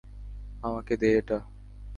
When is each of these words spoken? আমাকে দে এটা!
আমাকে 0.63 0.93
দে 1.01 1.09
এটা! 1.19 1.37